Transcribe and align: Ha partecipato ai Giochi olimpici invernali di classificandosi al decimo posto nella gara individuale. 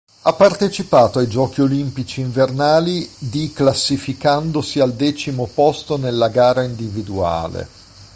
Ha 0.23 0.33
partecipato 0.33 1.19
ai 1.19 1.27
Giochi 1.27 1.61
olimpici 1.61 2.21
invernali 2.21 3.07
di 3.19 3.53
classificandosi 3.53 4.79
al 4.79 4.93
decimo 4.95 5.45
posto 5.53 5.95
nella 5.97 6.29
gara 6.29 6.63
individuale. 6.63 7.69